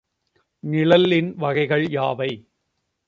நிழலின் 0.63 1.29
வகைகள் 1.37 1.85
யாவை? 1.89 2.31